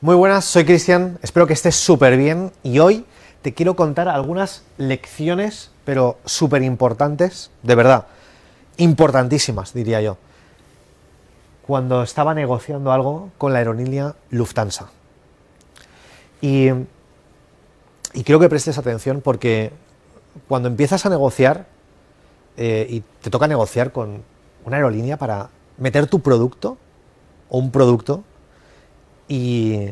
Muy 0.00 0.16
buenas, 0.16 0.44
soy 0.44 0.66
Cristian, 0.66 1.18
espero 1.22 1.46
que 1.46 1.54
estés 1.54 1.76
súper 1.76 2.18
bien 2.18 2.52
y 2.62 2.78
hoy 2.78 3.06
te 3.40 3.54
quiero 3.54 3.74
contar 3.74 4.08
algunas 4.08 4.62
lecciones, 4.76 5.70
pero 5.84 6.18
súper 6.26 6.62
importantes, 6.62 7.50
de 7.62 7.74
verdad, 7.74 8.06
importantísimas, 8.76 9.72
diría 9.72 10.02
yo, 10.02 10.18
cuando 11.66 12.02
estaba 12.02 12.34
negociando 12.34 12.92
algo 12.92 13.30
con 13.38 13.54
la 13.54 13.60
aerolínea 13.60 14.14
Lufthansa. 14.30 14.90
Y, 16.42 16.68
y 18.12 18.24
quiero 18.24 18.40
que 18.40 18.50
prestes 18.50 18.76
atención 18.76 19.22
porque 19.22 19.72
cuando 20.48 20.68
empiezas 20.68 21.06
a 21.06 21.08
negociar 21.08 21.66
eh, 22.58 22.86
y 22.90 23.02
te 23.22 23.30
toca 23.30 23.48
negociar 23.48 23.92
con 23.92 24.22
una 24.66 24.76
aerolínea 24.76 25.16
para 25.16 25.48
meter 25.78 26.08
tu 26.08 26.20
producto 26.20 26.76
o 27.48 27.58
un 27.58 27.70
producto 27.70 28.22
y, 29.28 29.90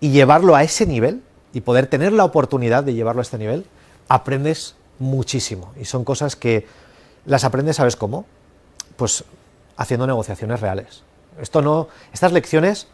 llevarlo 0.00 0.54
a 0.54 0.62
ese 0.62 0.86
nivel 0.86 1.22
y 1.52 1.62
poder 1.62 1.88
tener 1.88 2.12
la 2.12 2.24
oportunidad 2.24 2.84
de 2.84 2.94
llevarlo 2.94 3.20
a 3.20 3.22
este 3.22 3.38
nivel, 3.38 3.66
aprendes 4.08 4.76
muchísimo. 4.98 5.72
Y 5.80 5.84
son 5.84 6.04
cosas 6.04 6.36
que 6.36 6.66
las 7.24 7.44
aprendes, 7.44 7.76
¿sabes 7.76 7.96
cómo? 7.96 8.24
Pues 8.96 9.24
haciendo 9.76 10.06
negociaciones 10.06 10.60
reales. 10.60 11.02
Esto 11.40 11.60
no, 11.60 11.88
estas 12.12 12.32
lecciones, 12.32 12.86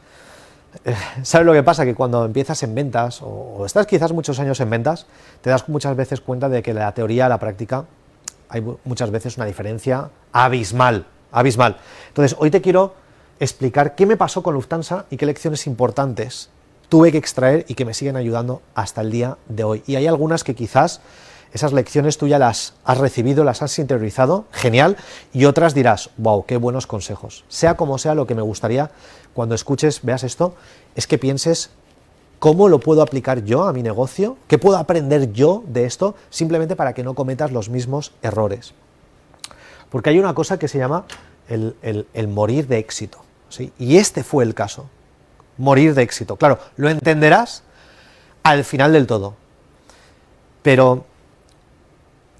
¿sabes 1.23 1.47
lo 1.47 1.52
que 1.52 1.63
pasa? 1.63 1.85
Que 1.85 1.95
cuando 1.95 2.24
empiezas 2.24 2.63
en 2.63 2.74
ventas, 2.74 3.21
o, 3.23 3.65
estás 3.66 3.87
quizás 3.87 4.13
muchos 4.13 4.38
años 4.38 4.59
en 4.60 4.71
ventas, 4.71 5.07
te 5.43 5.51
das 5.51 5.69
muchas 5.69 5.95
veces 5.97 6.21
cuenta 6.21 6.49
de 6.49 6.63
que 6.63 6.73
la 6.73 6.93
teoría 6.93 7.29
la 7.29 7.38
práctica 7.38 7.85
hay 8.52 8.63
muchas 8.85 9.10
veces 9.10 9.38
una 9.38 9.47
diferencia 9.47 10.10
abismal, 10.30 11.07
abismal. 11.30 11.79
Entonces, 12.09 12.37
hoy 12.38 12.51
te 12.51 12.60
quiero 12.60 12.95
explicar 13.41 13.95
qué 13.95 14.07
me 14.07 14.17
pasó 14.17 14.43
con 14.43 14.55
Lufthansa 14.55 15.07
y 15.11 15.17
qué 15.17 15.27
lecciones 15.27 15.67
importantes 15.67 16.51
tuve 16.89 17.11
que 17.11 17.19
extraer 17.19 17.65
y 17.69 17.75
que 17.75 17.87
me 17.87 17.95
siguen 17.95 18.17
ayudando 18.17 18.61
hasta 18.75 19.01
el 19.01 19.11
día 19.11 19.39
de 19.49 19.65
hoy. 19.65 19.83
Y 19.87 19.97
hay 19.97 20.07
algunas 20.07 20.45
que 20.45 20.55
quizás 20.55 21.01
esas 21.52 21.73
lecciones 21.73 22.19
tú 22.19 22.29
ya 22.29 22.39
las 22.39 22.74
has 22.85 22.99
recibido, 22.99 23.45
las 23.45 23.63
has 23.63 23.79
interiorizado, 23.79 24.45
genial, 24.51 24.97
y 25.33 25.45
otras 25.45 25.74
dirás, 25.74 26.11
wow, 26.19 26.45
qué 26.45 26.57
buenos 26.57 26.87
consejos. 26.87 27.45
Sea 27.49 27.77
como 27.77 27.99
sea, 27.99 28.15
lo 28.15 28.27
que 28.27 28.35
me 28.35 28.43
gustaría 28.43 28.91
cuando 29.35 29.55
escuches, 29.55 30.01
veas 30.02 30.23
esto, 30.23 30.55
es 30.95 31.07
que 31.07 31.19
pienses 31.19 31.71
cómo 32.39 32.69
lo 32.69 32.80
puedo 32.80 33.02
aplicar 33.02 33.45
yo 33.45 33.65
a 33.65 33.73
mi 33.73 33.83
negocio, 33.83 34.37
qué 34.46 34.59
puedo 34.59 34.77
aprender 34.77 35.33
yo 35.33 35.63
de 35.67 35.85
esto, 35.85 36.15
simplemente 36.29 36.77
para 36.77 36.93
que 36.93 37.05
no 37.05 37.15
cometas 37.15 37.52
los 37.52 37.69
mismos 37.69 38.13
errores. 38.23 38.74
Porque 39.91 40.11
hay 40.11 40.19
una 40.19 40.35
cosa 40.35 40.59
que 40.59 40.69
se 40.69 40.79
llama 40.79 41.05
el, 41.48 42.29
morir 42.29 42.66
de 42.66 42.79
éxito. 42.79 43.18
¿sí? 43.48 43.73
Y 43.79 43.96
este 43.96 44.24
fue 44.24 44.45
el 44.45 44.54
caso. 44.54 44.88
Morir 45.59 45.95
de 45.95 46.02
éxito. 46.02 46.37
Claro, 46.37 46.59
lo 46.76 46.88
entenderás 46.88 47.62
al 48.43 48.65
final 48.65 48.93
del 48.93 49.07
todo. 49.07 49.34
Pero 50.62 51.04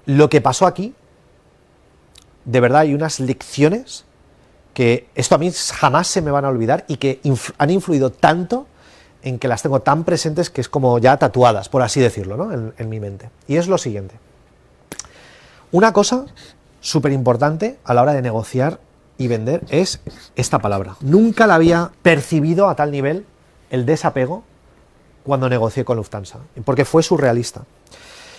lo 0.05 0.29
que 0.29 0.41
pasó 0.41 0.65
aquí, 0.65 0.93
de 2.45 2.59
verdad 2.59 2.81
hay 2.81 2.93
unas 2.93 3.19
lecciones 3.19 4.05
que 4.73 5.07
esto 5.13 5.35
a 5.35 5.37
mí 5.37 5.51
jamás 5.51 6.07
se 6.07 6.21
me 6.21 6.31
van 6.31 6.45
a 6.45 6.49
olvidar 6.49 6.83
y 6.87 6.97
que 6.97 7.21
han 7.57 7.69
influido 7.69 8.11
tanto 8.11 8.67
en 9.21 9.39
que 9.39 9.47
las 9.47 9.61
tengo 9.61 9.81
tan 9.81 10.03
presentes 10.03 10.49
que 10.49 10.61
es 10.61 10.67
como 10.67 10.97
ya 10.99 11.17
tatuadas, 11.17 11.69
por 11.69 11.81
así 11.81 11.99
decirlo, 11.99 12.35
¿no? 12.35 12.51
en, 12.51 12.73
en 12.77 12.89
mi 12.89 12.99
mente. 12.99 13.29
Y 13.47 13.55
es 13.57 13.67
lo 13.67 13.77
siguiente. 13.77 14.15
Una 15.71 15.93
cosa 15.93 16.25
súper 16.81 17.13
importante 17.13 17.79
a 17.85 17.93
la 17.93 18.01
hora 18.01 18.13
de 18.13 18.21
negociar 18.21 18.79
y 19.23 19.27
vender 19.27 19.63
es 19.69 20.01
esta 20.35 20.59
palabra. 20.59 20.97
Nunca 21.01 21.47
la 21.47 21.55
había 21.55 21.91
percibido 22.01 22.67
a 22.67 22.75
tal 22.75 22.91
nivel 22.91 23.25
el 23.69 23.85
desapego 23.85 24.43
cuando 25.23 25.49
negocié 25.49 25.85
con 25.85 25.97
Lufthansa, 25.97 26.39
porque 26.65 26.85
fue 26.85 27.01
surrealista. 27.01 27.63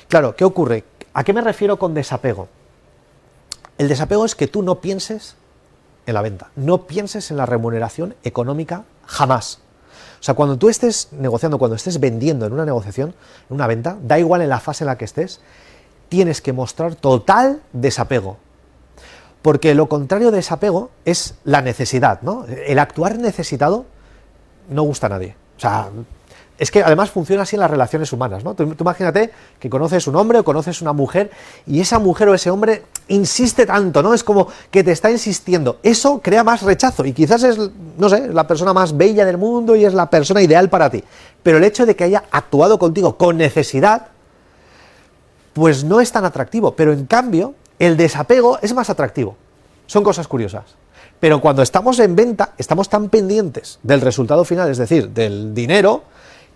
Claro, 0.09 0.37
¿qué 0.37 0.45
ocurre? 0.45 0.85
¿A 1.15 1.25
qué 1.25 1.33
me 1.33 1.41
refiero 1.41 1.79
con 1.79 1.95
desapego? 1.95 2.49
El 3.79 3.89
desapego 3.89 4.25
es 4.25 4.35
que 4.35 4.47
tú 4.47 4.63
no 4.63 4.81
pienses 4.81 5.37
en 6.07 6.15
la 6.15 6.23
venta, 6.23 6.51
no 6.55 6.87
pienses 6.87 7.31
en 7.31 7.39
la 7.39 7.47
remuneración 7.47 8.15
económica 8.23 8.85
jamás. 9.07 9.61
O 10.21 10.23
sea, 10.23 10.35
cuando 10.35 10.59
tú 10.59 10.69
estés 10.69 11.09
negociando, 11.13 11.59
cuando 11.59 11.77
estés 11.77 11.99
vendiendo 11.99 12.47
en 12.47 12.53
una 12.53 12.65
negociación, 12.65 13.15
en 13.49 13.55
una 13.55 13.67
venta, 13.67 13.97
da 14.03 14.19
igual 14.19 14.43
en 14.43 14.51
la 14.51 14.61
fase 14.61 14.85
en 14.85 14.89
la 14.89 14.99
que 14.99 15.05
estés, 15.07 15.41
tienes 16.09 16.41
que 16.41 16.53
mostrar 16.53 16.95
total 16.95 17.63
desapego. 17.73 18.39
Porque 19.45 19.75
lo 19.75 19.91
contrario 19.91 20.31
de 20.31 20.39
desapego 20.39 20.89
es 21.05 21.35
la 21.45 21.61
necesidad, 21.61 22.23
¿no? 22.23 22.47
El 22.47 22.79
actuar 22.79 23.19
necesitado 23.19 23.85
no 24.71 24.85
gusta 24.85 25.09
a 25.09 25.11
nadie. 25.11 25.37
O 25.59 25.61
sea, 25.61 25.91
es 26.57 26.71
que 26.71 26.83
además 26.83 27.11
funciona 27.11 27.43
así 27.43 27.55
en 27.57 27.61
las 27.61 27.71
relaciones 27.71 28.11
humanas, 28.15 28.43
¿no? 28.43 28.55
Tú, 28.55 28.75
imagínate 28.81 29.33
que 29.61 29.69
conoces 29.69 30.07
un 30.07 30.17
hombre 30.17 30.39
o 30.39 30.45
conoces 30.45 30.81
una 30.81 30.95
mujer 30.95 31.31
y 31.67 31.83
esa 31.83 31.99
mujer 31.99 32.31
o 32.31 32.35
ese 32.35 32.49
hombre 32.49 32.85
insiste 33.09 33.67
tanto, 33.67 34.03
¿no? 34.03 34.15
Es 34.15 34.25
como 34.25 34.49
que 34.71 34.83
te 34.83 34.93
está 34.93 35.11
insistiendo. 35.11 35.79
Eso 35.83 36.23
crea 36.23 36.43
más 36.43 36.63
rechazo 36.63 37.05
y 37.05 37.13
quizás 37.13 37.43
es, 37.43 37.59
no 37.99 38.09
sé, 38.09 38.29
la 38.29 38.47
persona 38.47 38.73
más 38.73 38.97
bella 38.97 39.27
del 39.27 39.37
mundo 39.37 39.77
y 39.77 39.85
es 39.85 39.93
la 39.93 40.09
persona 40.09 40.41
ideal 40.41 40.71
para 40.71 40.89
ti. 40.89 41.05
Pero 41.43 41.59
el 41.59 41.65
hecho 41.65 41.85
de 41.85 41.95
que 41.95 42.05
haya 42.05 42.25
actuado 42.31 42.79
contigo 42.79 43.19
con 43.19 43.37
necesidad, 43.37 44.07
pues 45.53 45.85
no 45.85 46.01
es 46.01 46.11
tan 46.11 46.25
atractivo. 46.25 46.75
Pero 46.75 46.95
en 46.95 47.05
cambio, 47.05 47.55
el 47.79 47.97
desapego 47.97 48.59
es 48.63 48.75
más 48.75 48.91
atractivo. 48.91 49.37
Son 49.87 50.03
cosas 50.03 50.29
curiosas. 50.29 50.65
Pero 51.21 51.41
cuando 51.41 51.63
estamos 51.63 51.99
en 52.01 52.17
venta, 52.17 52.53
estamos 52.59 52.89
tan 52.89 53.09
pendientes 53.09 53.79
del 53.83 54.01
resultado 54.01 54.45
final, 54.45 54.71
es 54.71 54.79
decir, 54.79 55.11
del 55.11 55.55
dinero, 55.55 56.03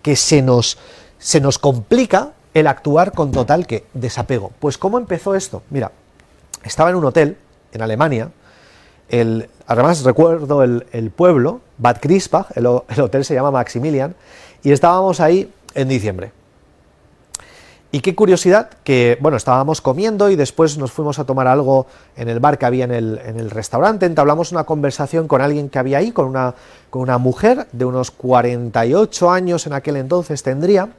que 0.01 0.15
se 0.15 0.41
nos, 0.41 0.77
se 1.17 1.41
nos 1.41 1.57
complica 1.57 2.31
el 2.53 2.67
actuar 2.67 3.11
con 3.11 3.31
total 3.31 3.65
que 3.65 3.85
desapego. 3.93 4.51
Pues 4.59 4.77
¿cómo 4.77 4.97
empezó 4.97 5.35
esto? 5.35 5.63
Mira, 5.69 5.91
estaba 6.63 6.89
en 6.89 6.95
un 6.95 7.05
hotel 7.05 7.37
en 7.71 7.81
Alemania, 7.81 8.31
el, 9.09 9.49
además 9.65 10.03
recuerdo 10.03 10.63
el, 10.63 11.11
pueblo, 11.15 11.61
Bad 11.77 11.99
Krispach, 11.99 12.47
el 12.55 12.67
hotel 12.67 13.25
se 13.25 13.33
llama 13.33 13.51
Maximilian, 13.51 14.15
y 14.63 14.71
estábamos 14.71 15.19
ahí 15.19 15.51
en 15.73 15.87
diciembre. 15.87 16.31
Y 17.91 18.01
qué 18.01 18.13
curiosidad 18.13 18.69
que, 18.83 19.17
bueno, 19.19 19.35
estábamos 19.35 19.81
comiendo 19.81 20.29
y 20.29 20.35
después 20.35 20.77
nos 20.77 20.91
fuimos 20.91 21.17
a 21.17 21.25
tomar 21.25 21.47
algo 21.47 21.87
en 22.15 22.29
el 22.29 22.39
bar 22.39 22.59
que 22.59 22.67
había 22.67 22.85
en 22.85 22.91
el, 22.91 23.19
en 23.25 23.39
el 23.39 23.49
restaurante, 23.49 24.05
entablamos 24.05 24.51
una 24.51 24.63
conversación 24.63 25.27
con 25.27 25.41
alguien 25.41 25.69
que 25.69 25.79
había 25.79 25.97
ahí, 25.97 26.11
con 26.11 26.25
una, 26.25 26.53
con 26.91 27.01
una 27.01 27.17
mujer 27.17 27.67
de 27.71 27.85
unos 27.85 28.11
48 28.11 29.31
años 29.31 29.65
en 29.65 29.73
aquel 29.73 29.95
entonces 29.95 30.43
tendría, 30.43 30.89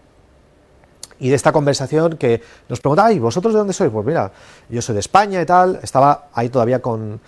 y 1.21 1.29
de 1.29 1.37
esta 1.37 1.53
conversación 1.53 2.17
que 2.17 2.43
nos 2.69 2.81
preguntaba, 2.81 3.13
¿y 3.13 3.21
vosotros 3.21 3.53
de 3.53 3.59
dónde 3.59 3.75
sois? 3.75 3.91
Pues 3.93 4.07
mira, 4.07 4.33
yo 4.69 4.83
soy 4.83 4.95
de 4.95 5.01
España 5.01 5.41
y 5.41 5.47
tal, 5.47 5.79
estaba 5.83 6.29
ahí 6.33 6.49
todavía 6.49 6.81
con, 6.81 7.21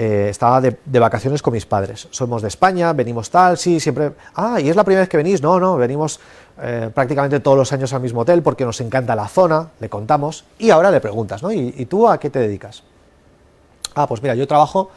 eh, 0.00 0.28
estaba 0.30 0.60
de, 0.60 0.76
vacaciones 1.00 1.42
con 1.42 1.52
mis 1.52 1.66
padres. 1.66 2.06
Somos 2.12 2.40
de 2.40 2.46
España, 2.46 2.92
venimos 2.92 3.30
tal, 3.30 3.58
sí, 3.58 3.80
siempre. 3.80 4.12
Ah, 4.32 4.60
¿y 4.60 4.68
es 4.68 4.76
la 4.76 4.84
primera 4.84 5.00
vez 5.00 5.08
que 5.08 5.16
venís? 5.16 5.42
No, 5.42 5.58
no, 5.58 5.76
venimos 5.76 6.20
eh, 6.62 6.88
prácticamente 6.94 7.40
todos 7.40 7.58
los 7.58 7.72
años 7.72 7.92
al 7.92 8.00
mismo 8.00 8.20
hotel 8.20 8.40
porque 8.40 8.64
nos 8.64 8.80
encanta 8.80 9.16
la 9.16 9.26
zona, 9.26 9.70
le 9.80 9.88
contamos. 9.88 10.44
Y 10.56 10.70
ahora 10.70 10.92
le 10.92 11.00
preguntas, 11.00 11.42
¿no? 11.42 11.50
¿Y, 11.50 11.84
tú 11.86 12.08
a 12.08 12.20
qué 12.20 12.30
te 12.30 12.38
dedicas? 12.38 12.84
Ah, 13.96 14.06
pues 14.06 14.22
mira, 14.22 14.36
yo 14.36 14.46
trabajo 14.46 14.92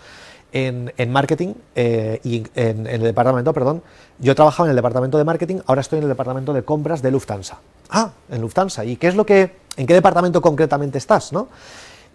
en, 0.52 0.92
marketing 1.10 1.56
eh, 1.74 2.20
y 2.24 2.44
en, 2.54 2.86
el 2.86 3.02
departamento, 3.02 3.54
perdón, 3.54 3.82
yo 4.20 4.36
trabajaba 4.36 4.68
en 4.68 4.70
el 4.70 4.76
departamento 4.76 5.18
de 5.18 5.24
marketing, 5.24 5.62
ahora 5.66 5.82
estoy 5.82 5.98
en 5.98 6.04
el 6.04 6.10
departamento 6.10 6.54
de 6.54 6.62
compras 6.62 7.02
de 7.02 7.10
Lufthansa. 7.10 7.58
Ah, 7.90 8.12
en 8.30 8.40
Lufthansa. 8.40 8.86
¿Y 8.86 8.98
qué 8.98 9.08
es 9.08 9.16
lo 9.16 9.26
que, 9.26 9.56
en 9.78 9.88
qué 9.88 9.96
departamento 9.96 10.44
concretamente 10.44 11.00
estás, 11.00 11.34
no? 11.34 11.48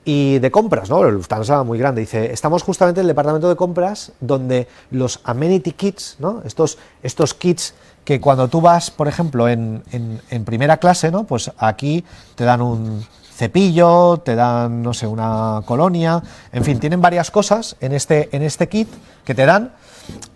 Y 0.08 0.38
de 0.38 0.52
compras, 0.52 0.88
¿no? 0.88 1.02
Lufthansa 1.02 1.64
muy 1.64 1.78
grande. 1.78 2.00
Dice, 2.00 2.32
estamos 2.32 2.62
justamente 2.62 3.00
en 3.00 3.06
el 3.06 3.08
departamento 3.08 3.48
de 3.48 3.56
compras 3.56 4.12
donde 4.20 4.68
los 4.92 5.18
amenity 5.24 5.72
kits, 5.72 6.14
¿no? 6.20 6.42
Estos, 6.44 6.78
estos 7.02 7.34
kits 7.34 7.74
que 8.04 8.20
cuando 8.20 8.46
tú 8.46 8.60
vas, 8.60 8.92
por 8.92 9.08
ejemplo, 9.08 9.48
en, 9.48 9.82
en, 9.90 10.44
primera 10.44 10.76
clase, 10.76 11.10
¿no? 11.10 11.24
Pues 11.24 11.50
aquí 11.58 12.04
te 12.36 12.44
dan 12.44 12.62
un 12.62 13.04
cepillo, 13.34 14.18
te 14.18 14.36
dan, 14.36 14.80
no 14.80 14.94
sé, 14.94 15.08
una 15.08 15.62
colonia, 15.66 16.22
en 16.52 16.62
fin, 16.62 16.78
tienen 16.78 17.00
varias 17.00 17.32
cosas 17.32 17.74
en 17.80 17.92
este, 17.92 18.28
en 18.30 18.42
este 18.42 18.68
kit 18.68 18.88
que 19.24 19.34
te 19.34 19.44
dan 19.44 19.72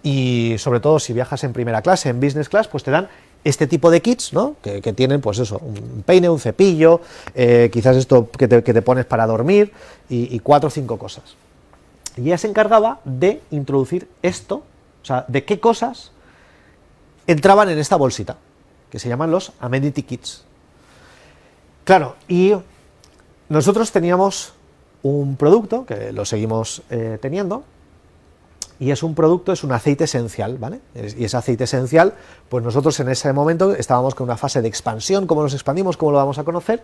y 0.02 0.56
sobre 0.58 0.80
todo 0.80 0.98
si 0.98 1.12
viajas 1.12 1.44
en 1.44 1.52
primera 1.52 1.80
clase, 1.80 2.08
en 2.08 2.18
business 2.18 2.48
class, 2.48 2.66
pues 2.66 2.82
te 2.82 2.90
dan 2.90 3.08
este 3.44 3.66
tipo 3.66 3.90
de 3.90 4.02
kits, 4.02 4.32
¿no? 4.32 4.56
Que, 4.62 4.80
tienen, 4.92 5.20
pues 5.20 5.38
eso, 5.38 5.58
un 5.58 6.02
peine, 6.04 6.28
un 6.28 6.38
cepillo, 6.38 7.00
eh, 7.34 7.70
quizás 7.72 7.96
esto 7.96 8.30
que 8.30 8.48
te, 8.48 8.82
pones 8.82 9.06
para 9.06 9.26
dormir 9.26 9.72
y, 10.08 10.38
cuatro 10.40 10.68
o 10.68 10.70
cinco 10.70 10.98
cosas. 10.98 11.36
Y 12.16 12.22
ella 12.22 12.38
se 12.38 12.48
encargaba 12.48 13.00
de 13.04 13.40
introducir 13.50 14.08
esto, 14.22 14.62
o 15.02 15.04
sea, 15.04 15.24
de 15.28 15.44
qué 15.44 15.60
cosas 15.60 16.12
entraban 17.26 17.68
en 17.70 17.78
esta 17.78 17.96
bolsita, 17.96 18.36
que 18.90 18.98
se 18.98 19.08
llaman 19.08 19.30
los 19.30 19.52
amenity 19.60 20.02
kits. 20.02 20.44
Claro, 21.84 22.16
y 22.28 22.52
nosotros 23.48 23.90
teníamos 23.90 24.52
un 25.02 25.36
producto, 25.36 25.86
que 25.86 26.12
lo 26.12 26.24
seguimos 26.24 26.82
eh, 26.90 27.18
teniendo, 27.22 27.64
y 28.80 28.90
es 28.90 29.02
un 29.02 29.14
producto, 29.14 29.52
es 29.52 29.62
un 29.62 29.72
aceite 29.72 30.04
esencial, 30.04 30.56
¿vale? 30.56 30.80
Y 30.94 31.24
ese 31.24 31.36
aceite 31.36 31.64
esencial, 31.64 32.14
pues 32.48 32.64
nosotros 32.64 32.98
en 32.98 33.10
ese 33.10 33.30
momento 33.34 33.72
estábamos 33.74 34.14
con 34.14 34.24
una 34.24 34.38
fase 34.38 34.62
de 34.62 34.68
expansión, 34.68 35.26
cómo 35.26 35.42
nos 35.42 35.52
expandimos, 35.52 35.98
cómo 35.98 36.12
lo 36.12 36.16
vamos 36.16 36.38
a 36.38 36.44
conocer, 36.44 36.82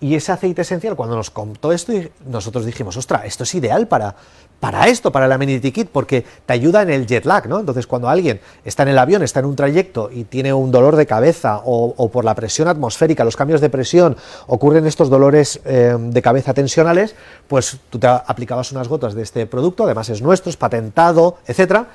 y 0.00 0.14
ese 0.14 0.32
aceite 0.32 0.62
esencial, 0.62 0.94
cuando 0.94 1.16
nos 1.16 1.30
contó 1.30 1.72
esto, 1.72 1.92
nosotros 2.26 2.64
dijimos, 2.64 2.96
ostra, 2.96 3.26
esto 3.26 3.42
es 3.42 3.54
ideal 3.56 3.88
para, 3.88 4.14
para 4.60 4.86
esto, 4.86 5.10
para 5.10 5.26
la 5.26 5.34
Amenity 5.34 5.72
Kit, 5.72 5.88
porque 5.90 6.24
te 6.46 6.52
ayuda 6.52 6.82
en 6.82 6.90
el 6.90 7.06
jet 7.06 7.24
lag, 7.24 7.48
¿no? 7.48 7.58
Entonces, 7.58 7.86
cuando 7.86 8.08
alguien 8.08 8.40
está 8.64 8.84
en 8.84 8.90
el 8.90 8.98
avión, 8.98 9.22
está 9.22 9.40
en 9.40 9.46
un 9.46 9.56
trayecto 9.56 10.10
y 10.12 10.24
tiene 10.24 10.52
un 10.52 10.70
dolor 10.70 10.94
de 10.94 11.06
cabeza 11.06 11.62
o, 11.64 12.08
por 12.10 12.24
la 12.24 12.34
presión 12.34 12.68
atmosférica, 12.68 13.24
los 13.24 13.36
cambios 13.36 13.60
de 13.60 13.70
presión, 13.70 14.16
ocurren 14.46 14.86
estos 14.86 15.10
dolores 15.10 15.60
eh, 15.64 15.96
de 15.98 16.22
cabeza 16.22 16.54
tensionales, 16.54 17.16
pues 17.48 17.78
tú 17.90 17.98
te 17.98 18.06
aplicabas 18.06 18.70
unas 18.70 18.86
gotas 18.86 19.14
de 19.14 19.22
este 19.22 19.46
producto, 19.46 19.84
además 19.84 20.08
es 20.10 20.22
nuestro, 20.22 20.50
es 20.50 20.56
patentado, 20.56 21.38
etcétera, 21.46 21.88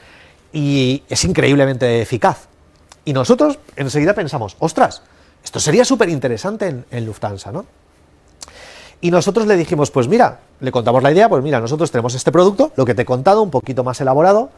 y 0.51 1.03
es 1.07 1.23
increíblemente 1.23 2.01
eficaz. 2.01 2.47
Y 3.05 3.13
nosotros 3.13 3.59
enseguida 3.77 4.13
pensamos, 4.13 4.57
ostras, 4.59 5.03
esto 5.43 5.59
sería 5.59 5.85
súper 5.85 6.09
interesante 6.09 6.83
en 6.89 7.05
Lufthansa, 7.05 7.51
¿no? 7.51 7.65
Y 9.03 9.11
nosotros 9.11 9.45
le 9.47 9.57
dijimos, 9.57 9.91
pues 9.91 10.07
mira, 10.07 10.39
le 10.61 10.71
contamos 10.71 11.03
la 11.03 11.11
idea, 11.11 11.27
pues 11.27 11.43
mira, 11.43 11.59
nosotros 11.59 11.91
tenemos 11.91 12.15
este 12.15 12.31
producto, 12.31 12.71
lo 12.77 12.85
que 12.85 12.95
te 12.95 13.01
he 13.01 13.05
contado, 13.05 13.41
un 13.41 13.51
poquito 13.51 13.83
más 13.83 13.99
elaborado, 13.99 14.49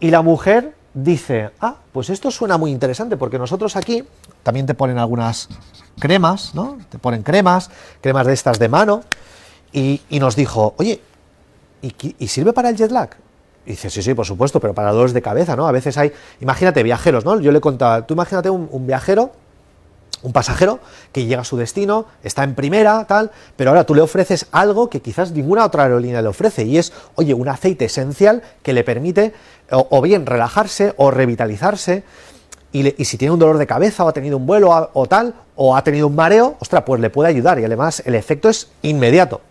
y 0.00 0.10
la 0.10 0.22
mujer 0.22 0.74
dice, 0.94 1.50
ah, 1.60 1.76
pues 1.92 2.08
esto 2.08 2.30
suena 2.30 2.56
muy 2.56 2.70
interesante, 2.70 3.18
porque 3.18 3.38
nosotros 3.38 3.76
aquí 3.76 4.02
también 4.42 4.64
te 4.64 4.72
ponen 4.72 4.96
algunas 4.96 5.50
cremas, 5.98 6.54
¿no? 6.54 6.78
Te 6.88 6.98
ponen 6.98 7.22
cremas, 7.22 7.70
cremas 8.00 8.26
de 8.26 8.32
estas 8.32 8.58
de 8.58 8.70
mano, 8.70 9.02
y, 9.70 10.00
nos 10.12 10.34
dijo, 10.34 10.72
oye, 10.78 11.02
¿y, 11.82 12.26
sirve 12.28 12.54
para 12.54 12.70
el 12.70 12.76
jet 12.76 12.90
lag? 12.90 13.10
Y 13.66 13.72
dice, 13.72 13.90
sí, 13.90 14.02
sí, 14.02 14.14
por 14.14 14.24
supuesto, 14.24 14.60
pero 14.60 14.72
para 14.72 14.92
dolores 14.92 15.12
de 15.12 15.20
cabeza, 15.20 15.56
¿no? 15.56 15.68
A 15.68 15.72
veces 15.72 15.98
hay, 15.98 16.10
imagínate, 16.40 16.82
viajeros, 16.82 17.26
¿no? 17.26 17.38
Yo 17.38 17.52
le 17.52 17.60
contaba, 17.60 18.06
tú 18.06 18.14
imagínate 18.14 18.48
un 18.48 18.86
viajero 18.86 19.43
un 20.24 20.32
pasajero 20.32 20.80
que 21.12 21.26
llega 21.26 21.42
a 21.42 21.44
su 21.44 21.56
destino, 21.56 22.06
está 22.24 22.42
en 22.44 22.54
primera, 22.54 23.04
tal, 23.06 23.30
pero 23.56 23.70
ahora 23.70 23.84
tú 23.84 23.94
le 23.94 24.00
ofreces 24.00 24.46
algo 24.52 24.88
que 24.88 25.00
quizás 25.00 25.32
ninguna 25.32 25.66
otra 25.66 25.84
aerolínea 25.84 26.22
le 26.22 26.28
ofrece, 26.28 26.64
y 26.64 26.78
es, 26.78 26.92
oye, 27.14 27.34
un 27.34 27.46
aceite 27.46 27.84
esencial 27.84 28.42
que 28.62 28.72
le 28.72 28.84
permite 28.84 29.34
o, 29.70 30.00
bien 30.00 30.24
relajarse 30.24 30.94
o 30.96 31.10
revitalizarse, 31.10 32.04
y, 32.72 33.04
si 33.04 33.18
tiene 33.18 33.32
un 33.32 33.38
dolor 33.38 33.58
de 33.58 33.66
cabeza 33.66 34.04
o 34.04 34.08
ha 34.08 34.12
tenido 34.12 34.38
un 34.38 34.46
vuelo 34.46 34.90
o 34.94 35.06
tal, 35.06 35.34
o 35.56 35.76
ha 35.76 35.84
tenido 35.84 36.08
un 36.08 36.16
mareo, 36.16 36.56
ostras, 36.58 36.82
pues 36.84 37.00
le 37.00 37.10
puede 37.10 37.28
ayudar, 37.28 37.60
y 37.60 37.64
además 37.64 38.02
el 38.06 38.14
efecto 38.14 38.48
es 38.48 38.68
inmediato. 38.82 39.42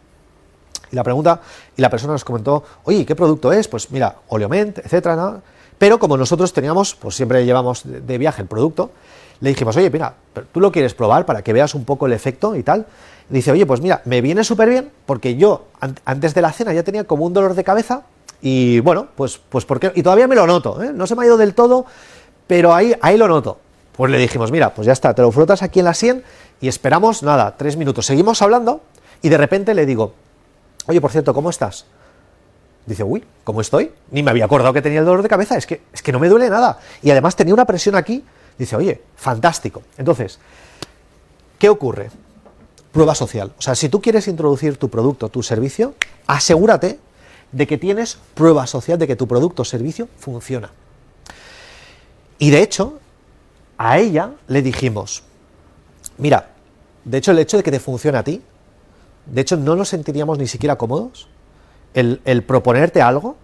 Y 0.92 0.96
la 0.96 1.04
pregunta, 1.04 1.40
y 1.78 1.82
la 1.82 1.90
persona 1.90 2.14
nos 2.14 2.26
comentó, 2.26 2.64
oye, 2.84 3.06
¿qué 3.06 3.16
producto 3.16 3.54
es? 3.54 3.68
Pues 3.68 3.92
mira, 3.92 4.16
Oleoment, 4.28 4.80
etcétera, 4.80 5.16
¿no? 5.16 5.42
Pero 5.84 6.00
como 6.00 6.16
nosotros 6.16 6.54
teníamos, 6.54 6.96
pues 6.96 7.14
siempre 7.14 7.44
llevamos 7.44 7.82
de 7.84 8.18
viaje 8.18 8.42
el 8.42 8.48
producto, 8.48 8.92
le 9.42 9.50
dijimos, 9.50 9.76
oye, 9.76 9.90
mira, 9.90 10.14
tú 10.54 10.62
lo 10.62 10.72
quieres 10.72 10.94
probar 10.94 11.26
para 11.26 11.42
que 11.42 11.52
veas 11.52 11.76
un 11.76 11.84
poco 11.84 12.06
el 12.06 12.14
efecto 12.14 12.56
y 12.56 12.64
tal. 12.64 12.86
dice, 13.28 13.52
oye, 13.52 13.66
pues 13.66 13.82
mira, 13.82 14.02
me 14.06 14.22
viene 14.22 14.46
súper 14.46 14.70
bien 14.70 14.92
porque 15.06 15.36
yo 15.36 15.66
antes 16.06 16.34
de 16.34 16.42
la 16.42 16.54
cena 16.54 16.72
ya 16.72 16.84
tenía 16.84 17.04
como 17.04 17.26
un 17.26 17.34
dolor 17.34 17.54
de 17.54 17.66
cabeza 17.66 18.04
y 18.42 18.80
bueno, 18.80 19.10
pues, 19.14 19.42
pues 19.50 19.66
porque, 19.66 19.92
y 19.94 20.04
todavía 20.04 20.26
me 20.26 20.36
lo 20.36 20.48
noto, 20.48 20.82
¿eh? 20.82 20.94
no 20.94 21.06
se 21.06 21.18
me 21.18 21.24
ha 21.24 21.26
ido 21.26 21.36
del 21.36 21.54
todo, 21.54 21.86
pero 22.48 22.74
ahí, 22.74 22.96
ahí 23.02 23.18
lo 23.18 23.28
noto. 23.28 23.58
Pues 23.92 24.10
le 24.10 24.18
dijimos, 24.18 24.54
mira, 24.54 24.74
pues 24.74 24.86
ya 24.86 24.94
está, 24.94 25.14
te 25.14 25.22
lo 25.22 25.34
frotas 25.34 25.64
aquí 25.64 25.80
en 25.80 25.86
la 25.86 25.94
sien 25.94 26.24
y 26.62 26.70
esperamos, 26.70 27.24
nada, 27.24 27.58
tres 27.58 27.76
minutos. 27.76 28.06
Seguimos 28.06 28.42
hablando 28.42 28.80
y 29.22 29.28
de 29.28 29.38
repente 29.38 29.74
le 29.74 29.86
digo, 29.86 30.14
oye, 30.88 31.02
por 31.02 31.12
cierto, 31.12 31.34
¿cómo 31.34 31.50
estás? 31.50 31.88
Dice, 32.86 33.04
uy, 33.04 33.24
¿cómo 33.44 33.62
estoy? 33.62 33.92
Ni 34.12 34.24
me 34.24 34.32
había 34.32 34.46
acordado 34.46 34.74
que 34.74 34.82
tenía 34.82 35.00
el 35.00 35.06
dolor 35.06 35.24
de 35.24 35.30
cabeza, 35.30 35.58
es 35.58 35.66
que, 35.66 35.82
es 35.94 36.02
que 36.02 36.12
no 36.12 36.20
me 36.20 36.28
duele 36.28 36.50
nada. 36.50 36.80
Y 37.02 37.12
además 37.12 37.36
tenía 37.36 37.54
una 37.54 37.66
presión 37.66 37.96
aquí 37.96 38.24
Dice, 38.58 38.76
oye, 38.76 39.02
fantástico. 39.16 39.84
Entonces, 39.98 40.40
¿qué 41.58 41.70
ocurre? 41.70 42.12
Prueba 42.92 43.16
social. 43.16 43.54
O 43.58 43.62
sea, 43.62 43.76
si 43.76 43.90
tú 43.90 44.02
quieres 44.02 44.28
introducir 44.28 44.78
tu 44.78 44.90
producto, 44.90 45.30
tu 45.30 45.42
servicio, 45.42 45.96
asegúrate 46.28 47.00
de 47.52 47.68
que 47.68 47.78
tienes 47.78 48.18
prueba 48.36 48.68
social 48.68 49.00
de 49.00 49.08
que 49.08 49.16
tu 49.16 49.28
producto 49.28 49.64
o 49.64 49.66
servicio 49.66 50.08
funciona. 50.20 50.72
Y 52.38 52.52
de 52.52 52.62
hecho, 52.62 53.00
a 53.78 53.98
ella 53.98 54.32
le 54.48 54.62
dijimos, 54.62 55.24
mira, 56.18 56.50
de 57.06 57.18
hecho 57.18 57.32
el 57.32 57.40
hecho 57.40 57.58
de 57.58 57.64
que 57.64 57.72
te 57.72 57.80
funcione 57.80 58.18
a 58.18 58.24
ti, 58.24 58.42
de 59.26 59.42
hecho 59.42 59.56
no 59.58 59.76
nos 59.76 59.90
sentiríamos 59.90 60.38
ni 60.38 60.48
siquiera 60.48 60.78
cómodos 60.78 61.28
el, 61.94 62.44
proponerte 62.44 63.02
algo 63.02 63.38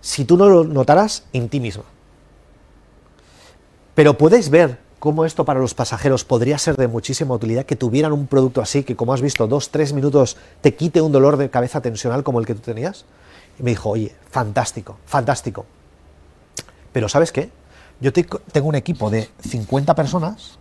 si 0.00 0.24
tú 0.24 0.36
no 0.36 0.48
lo 0.48 0.64
notaras 0.64 1.24
en 1.32 1.48
ti 1.48 1.60
misma. 1.60 1.84
Pero 3.94 4.16
puedes 4.16 4.50
ver 4.50 4.78
cómo 4.98 5.24
esto 5.24 5.44
para 5.44 5.60
los 5.60 5.74
pasajeros 5.74 6.24
podría 6.24 6.58
ser 6.58 6.76
de 6.76 6.88
muchísima 6.88 7.34
utilidad, 7.34 7.64
que 7.66 7.76
tuvieran 7.76 8.12
un 8.12 8.26
producto 8.26 8.60
así, 8.60 8.82
que 8.82 8.96
como 8.96 9.12
has 9.12 9.20
visto, 9.20 9.46
dos, 9.46 9.70
tres 9.70 9.92
minutos 9.92 10.36
te 10.60 10.74
quite 10.74 11.00
un 11.00 11.12
dolor 11.12 11.36
de 11.36 11.50
cabeza 11.50 11.80
tensional 11.80 12.22
como 12.22 12.40
el 12.40 12.46
que 12.46 12.54
tú 12.54 12.60
tenías. 12.60 13.04
Y 13.58 13.62
me 13.62 13.70
dijo, 13.70 13.90
oye, 13.90 14.14
fantástico, 14.30 14.96
fantástico. 15.06 15.66
Pero 16.92 17.08
¿sabes 17.08 17.32
qué? 17.32 17.50
Yo 18.00 18.12
tengo 18.12 18.68
un 18.68 18.74
equipo 18.74 19.10
de 19.10 19.28
50 19.46 19.94
personas, 19.94 20.58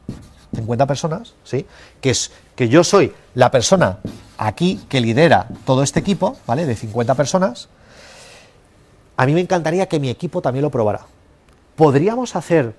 50 0.56 0.86
personas, 0.86 1.34
¿sí? 1.44 1.66
Que, 2.02 2.10
es, 2.10 2.32
que 2.56 2.68
yo 2.68 2.84
soy 2.84 3.14
la 3.36 3.50
persona 3.52 4.00
aquí 4.40 4.82
que 4.90 5.02
lidera 5.02 5.48
todo 5.66 5.84
este 5.84 6.00
equipo, 6.00 6.38
¿vale? 6.48 6.66
De 6.66 6.76
50 6.76 7.14
personas. 7.14 7.68
A 9.18 9.26
mí 9.26 9.34
me 9.34 9.42
encantaría 9.42 9.88
que 9.88 10.00
mi 10.00 10.10
equipo 10.10 10.42
también 10.42 10.64
lo 10.64 10.72
probara. 10.72 11.02
¿Podríamos 11.76 12.36
hacer 12.36 12.74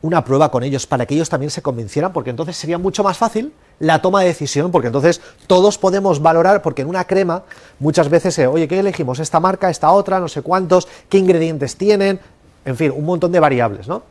una 0.00 0.24
prueba 0.24 0.50
con 0.50 0.62
ellos 0.62 0.86
para 0.86 1.04
que 1.04 1.14
ellos 1.14 1.28
también 1.28 1.50
se 1.50 1.62
convencieran, 1.62 2.12
porque 2.12 2.30
entonces 2.30 2.56
sería 2.56 2.78
mucho 2.78 3.02
más 3.02 3.18
fácil 3.18 3.52
la 3.78 4.00
toma 4.00 4.20
de 4.20 4.28
decisión, 4.28 4.70
porque 4.70 4.86
entonces 4.86 5.20
todos 5.46 5.78
podemos 5.78 6.22
valorar, 6.22 6.62
porque 6.62 6.82
en 6.82 6.88
una 6.88 7.04
crema 7.04 7.42
muchas 7.78 8.08
veces, 8.08 8.38
eh, 8.38 8.46
oye, 8.46 8.68
¿qué 8.68 8.78
elegimos? 8.78 9.18
¿Esta 9.18 9.40
marca, 9.40 9.68
esta 9.68 9.90
otra, 9.90 10.20
no 10.20 10.28
sé 10.28 10.42
cuántos, 10.42 10.88
qué 11.08 11.18
ingredientes 11.18 11.76
tienen? 11.76 12.20
En 12.64 12.76
fin, 12.76 12.92
un 12.94 13.04
montón 13.04 13.32
de 13.32 13.40
variables, 13.40 13.88
¿no? 13.88 14.02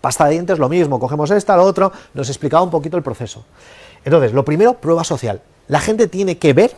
Pasta 0.00 0.26
de 0.26 0.32
dientes, 0.32 0.58
lo 0.58 0.68
mismo, 0.68 0.98
cogemos 1.00 1.30
esta, 1.30 1.56
lo 1.56 1.64
otro, 1.64 1.92
nos 2.14 2.28
explicaba 2.28 2.62
un 2.62 2.70
poquito 2.70 2.96
el 2.96 3.02
proceso. 3.02 3.44
Entonces, 4.04 4.32
lo 4.32 4.44
primero, 4.44 4.74
prueba 4.74 5.02
social. 5.02 5.42
La 5.68 5.80
gente 5.80 6.06
tiene 6.06 6.38
que 6.38 6.52
ver 6.52 6.76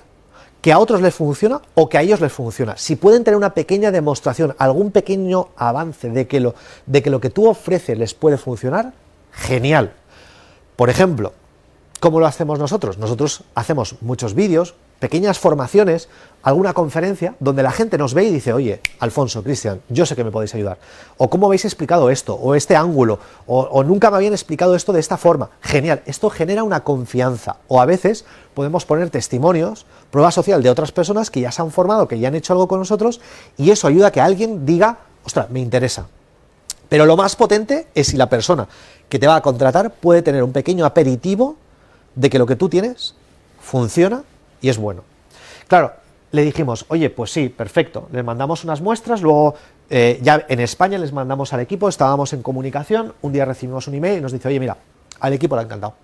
que 0.60 0.72
a 0.72 0.78
otros 0.78 1.00
les 1.00 1.14
funciona 1.14 1.60
o 1.74 1.88
que 1.88 1.98
a 1.98 2.02
ellos 2.02 2.20
les 2.20 2.32
funciona. 2.32 2.76
Si 2.76 2.96
pueden 2.96 3.24
tener 3.24 3.36
una 3.36 3.54
pequeña 3.54 3.90
demostración, 3.90 4.54
algún 4.58 4.90
pequeño 4.90 5.48
avance 5.56 6.10
de 6.10 6.26
que 6.26 6.40
lo, 6.40 6.54
de 6.86 7.02
que, 7.02 7.10
lo 7.10 7.20
que 7.20 7.30
tú 7.30 7.48
ofreces 7.48 7.96
les 7.96 8.14
puede 8.14 8.38
funcionar, 8.38 8.92
genial. 9.32 9.92
Por 10.76 10.90
ejemplo, 10.90 11.32
¿cómo 12.00 12.18
lo 12.18 12.26
hacemos 12.26 12.58
nosotros? 12.58 12.98
Nosotros 12.98 13.44
hacemos 13.54 13.96
muchos 14.00 14.34
vídeos, 14.34 14.74
pequeñas 14.98 15.38
formaciones, 15.38 16.08
alguna 16.42 16.72
conferencia 16.72 17.34
donde 17.40 17.62
la 17.62 17.70
gente 17.70 17.98
nos 17.98 18.14
ve 18.14 18.24
y 18.24 18.32
dice, 18.32 18.52
oye, 18.52 18.80
Alfonso, 19.00 19.42
Cristian, 19.42 19.80
yo 19.88 20.06
sé 20.06 20.16
que 20.16 20.24
me 20.24 20.30
podéis 20.30 20.54
ayudar. 20.54 20.78
O 21.16 21.30
cómo 21.30 21.46
habéis 21.46 21.64
explicado 21.64 22.10
esto, 22.10 22.34
o 22.34 22.54
este 22.54 22.76
ángulo, 22.76 23.18
o, 23.46 23.82
nunca 23.84 24.10
me 24.10 24.16
habían 24.16 24.32
explicado 24.32 24.74
esto 24.74 24.92
de 24.92 25.00
esta 25.00 25.16
forma. 25.16 25.50
Genial, 25.60 26.02
esto 26.06 26.30
genera 26.30 26.62
una 26.64 26.80
confianza. 26.80 27.56
O 27.68 27.80
a 27.80 27.86
veces 27.86 28.24
podemos 28.54 28.84
poner 28.84 29.10
testimonios, 29.10 29.86
prueba 30.10 30.30
social 30.30 30.62
de 30.62 30.70
otras 30.70 30.92
personas 30.92 31.30
que 31.30 31.40
ya 31.40 31.52
se 31.52 31.62
han 31.62 31.70
formado, 31.70 32.08
que 32.08 32.18
ya 32.18 32.28
han 32.28 32.34
hecho 32.34 32.52
algo 32.52 32.68
con 32.68 32.78
nosotros, 32.78 33.20
y 33.56 33.70
eso 33.70 33.86
ayuda 33.86 34.08
a 34.08 34.12
que 34.12 34.20
alguien 34.20 34.66
diga, 34.66 34.98
ostras, 35.24 35.50
me 35.50 35.60
interesa. 35.60 36.06
Pero 36.88 37.04
lo 37.04 37.16
más 37.16 37.36
potente 37.36 37.86
es 37.94 38.08
si 38.08 38.16
la 38.16 38.30
persona 38.30 38.66
que 39.08 39.18
te 39.18 39.26
va 39.26 39.36
a 39.36 39.42
contratar 39.42 39.90
puede 39.92 40.22
tener 40.22 40.42
un 40.42 40.52
pequeño 40.52 40.86
aperitivo 40.86 41.56
de 42.14 42.30
que 42.30 42.38
lo 42.38 42.46
que 42.46 42.56
tú 42.56 42.68
tienes 42.68 43.14
funciona 43.60 44.24
y 44.60 44.68
es 44.68 44.78
bueno. 44.78 45.02
Claro, 45.66 45.92
le 46.30 46.42
dijimos, 46.42 46.86
oye, 46.88 47.10
pues 47.10 47.32
sí, 47.32 47.48
perfecto, 47.48 48.08
le 48.12 48.22
mandamos 48.22 48.64
unas 48.64 48.80
muestras, 48.80 49.22
luego 49.22 49.54
eh, 49.90 50.18
ya 50.22 50.44
en 50.48 50.60
España 50.60 50.98
les 50.98 51.12
mandamos 51.12 51.52
al 51.52 51.60
equipo, 51.60 51.88
estábamos 51.88 52.32
en 52.32 52.42
comunicación, 52.42 53.14
un 53.22 53.32
día 53.32 53.44
recibimos 53.44 53.88
un 53.88 53.94
email 53.94 54.18
y 54.18 54.20
nos 54.20 54.32
dice, 54.32 54.48
oye, 54.48 54.60
mira, 54.60 54.76
al 55.20 55.32
equipo 55.32 55.56
le 55.56 55.62
ha 55.62 55.64
encantado, 55.64 55.94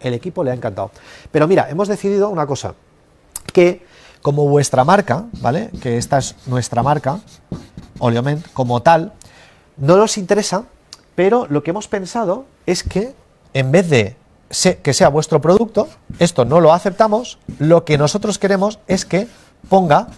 el 0.00 0.14
equipo 0.14 0.44
le 0.44 0.50
ha 0.52 0.54
encantado. 0.54 0.90
Pero 1.30 1.48
mira, 1.48 1.68
hemos 1.68 1.88
decidido 1.88 2.28
una 2.28 2.46
cosa, 2.46 2.74
que 3.52 3.84
como 4.22 4.48
vuestra 4.48 4.84
marca, 4.84 5.26
¿vale? 5.40 5.70
Que 5.82 5.96
esta 5.96 6.18
es 6.18 6.36
nuestra 6.46 6.82
marca, 6.82 7.18
Oleoment, 7.98 8.46
como 8.52 8.82
tal, 8.82 9.12
no 9.76 9.96
nos 9.96 10.16
interesa, 10.16 10.64
pero 11.14 11.46
lo 11.50 11.62
que 11.62 11.70
hemos 11.70 11.88
pensado 11.88 12.46
es 12.66 12.84
que 12.84 13.14
en 13.52 13.72
vez 13.72 13.90
de 13.90 14.16
que 14.82 14.92
sea 14.92 15.08
vuestro 15.08 15.40
producto, 15.40 15.88
esto 16.18 16.44
no 16.44 16.60
lo 16.60 16.72
aceptamos, 16.72 17.38
lo 17.58 17.84
que 17.84 17.96
nosotros 17.96 18.38
queremos 18.38 18.78
es 18.86 19.04
que 19.04 19.26
ponga 19.68 20.08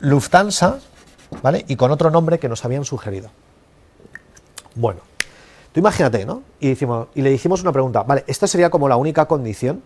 Lufthansa, 0.00 0.80
¿vale? 1.42 1.64
Y 1.68 1.76
con 1.76 1.92
otro 1.92 2.10
nombre 2.10 2.38
que 2.38 2.48
nos 2.48 2.64
habían 2.64 2.84
sugerido. 2.84 3.30
Bueno, 4.74 5.00
tú 5.72 5.80
imagínate, 5.80 6.26
¿no? 6.26 6.42
Y, 6.58 6.70
y 6.70 7.22
le 7.22 7.32
hicimos 7.32 7.62
una 7.62 7.72
pregunta, 7.72 8.02
vale, 8.02 8.24
esta 8.26 8.46
sería 8.46 8.68
como 8.70 8.88
la 8.88 8.96
única 8.96 9.26
condición 9.26 9.82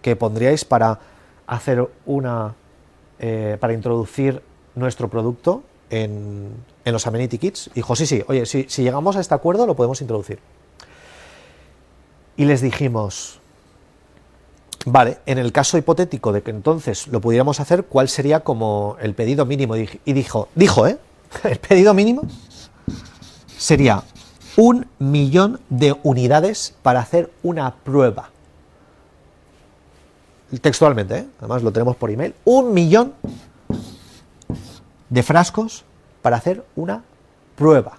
que 0.00 0.16
pondríais 0.16 0.64
para 0.64 0.98
hacer 1.46 1.86
una, 2.06 2.54
eh, 3.18 3.56
para 3.60 3.72
introducir 3.74 4.42
nuestro 4.74 5.08
producto 5.08 5.64
en, 5.90 6.52
los 6.84 7.06
Amenity 7.06 7.36
Kits. 7.36 7.70
Dijo, 7.74 7.94
sí, 7.94 8.06
sí, 8.06 8.24
oye, 8.28 8.46
si 8.46 8.64
llegamos 8.82 9.16
a 9.16 9.20
este 9.20 9.34
acuerdo 9.34 9.66
lo 9.66 9.76
podemos 9.76 10.00
introducir. 10.00 10.38
Y 12.38 12.44
les 12.44 12.60
dijimos, 12.60 13.40
vale, 14.86 15.18
en 15.26 15.38
el 15.38 15.50
caso 15.50 15.76
hipotético 15.76 16.32
de 16.32 16.42
que 16.42 16.52
entonces 16.52 17.08
lo 17.08 17.20
pudiéramos 17.20 17.58
hacer, 17.58 17.86
¿cuál 17.86 18.08
sería 18.08 18.40
como 18.40 18.96
el 19.00 19.12
pedido 19.14 19.44
mínimo? 19.44 19.76
Y 19.76 20.12
dijo, 20.12 20.48
dijo, 20.54 20.86
¿eh? 20.86 20.98
El 21.42 21.58
pedido 21.58 21.92
mínimo 21.94 22.22
sería 23.58 24.04
un 24.56 24.86
millón 25.00 25.60
de 25.68 25.96
unidades 26.04 26.76
para 26.82 27.00
hacer 27.00 27.32
una 27.42 27.74
prueba. 27.74 28.30
Textualmente, 30.60 31.18
¿eh? 31.18 31.26
además 31.40 31.64
lo 31.64 31.72
tenemos 31.72 31.96
por 31.96 32.10
email. 32.10 32.36
Un 32.44 32.72
millón 32.72 33.14
de 35.10 35.22
frascos 35.24 35.84
para 36.22 36.36
hacer 36.36 36.64
una 36.76 37.02
prueba. 37.56 37.98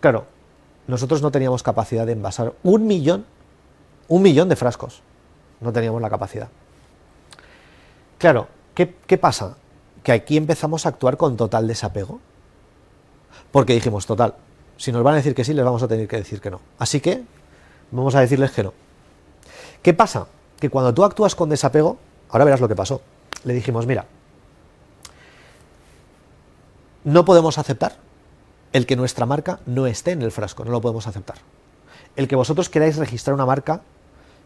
Claro, 0.00 0.26
nosotros 0.90 1.22
no 1.22 1.30
teníamos 1.30 1.62
capacidad 1.62 2.04
de 2.04 2.12
envasar 2.12 2.52
un 2.62 2.86
millón, 2.86 3.24
un 4.08 4.22
millón 4.22 4.48
de 4.48 4.56
frascos. 4.56 5.02
No 5.60 5.72
teníamos 5.72 6.02
la 6.02 6.10
capacidad. 6.10 6.48
Claro, 8.18 8.48
¿qué, 8.74 8.96
qué 9.06 9.16
pasa? 9.16 9.56
Que 10.02 10.12
aquí 10.12 10.36
empezamos 10.36 10.84
a 10.84 10.90
actuar 10.90 11.16
con 11.16 11.36
total 11.36 11.68
desapego. 11.68 12.20
Porque 13.52 13.72
dijimos, 13.72 14.06
total, 14.06 14.34
si 14.76 14.92
nos 14.92 15.02
van 15.02 15.14
a 15.14 15.16
decir 15.18 15.34
que 15.34 15.44
sí, 15.44 15.54
les 15.54 15.64
vamos 15.64 15.82
a 15.82 15.88
tener 15.88 16.08
que 16.08 16.16
decir 16.16 16.40
que 16.40 16.50
no. 16.50 16.60
Así 16.78 17.00
que 17.00 17.22
vamos 17.90 18.14
a 18.14 18.20
decirles 18.20 18.50
que 18.50 18.64
no. 18.64 18.74
¿Qué 19.82 19.94
pasa? 19.94 20.26
Que 20.58 20.70
cuando 20.70 20.92
tú 20.92 21.04
actúas 21.04 21.34
con 21.34 21.48
desapego, 21.48 21.98
ahora 22.30 22.44
verás 22.44 22.60
lo 22.60 22.68
que 22.68 22.76
pasó. 22.76 23.00
Le 23.44 23.54
dijimos, 23.54 23.86
mira, 23.86 24.06
no 27.04 27.24
podemos 27.24 27.58
aceptar 27.58 28.09
el 28.72 28.86
que 28.86 28.96
nuestra 28.96 29.26
marca 29.26 29.60
no 29.66 29.86
esté 29.86 30.12
en 30.12 30.22
el 30.22 30.32
frasco, 30.32 30.64
no 30.64 30.70
lo 30.70 30.80
podemos 30.80 31.06
aceptar. 31.06 31.36
El 32.16 32.28
que 32.28 32.36
vosotros 32.36 32.68
queráis 32.68 32.96
registrar 32.96 33.34
una 33.34 33.46
marca 33.46 33.82